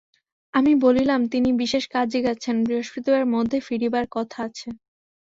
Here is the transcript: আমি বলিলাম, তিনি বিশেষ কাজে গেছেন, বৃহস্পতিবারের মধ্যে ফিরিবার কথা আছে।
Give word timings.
আমি 0.53 0.71
বলিলাম, 0.85 1.21
তিনি 1.27 1.49
বিশেষ 1.61 1.83
কাজে 1.87 2.19
গেছেন, 2.25 2.55
বৃহস্পতিবারের 2.63 3.27
মধ্যে 3.35 3.57
ফিরিবার 3.67 4.05
কথা 4.11 4.37
আছে। 4.47 4.67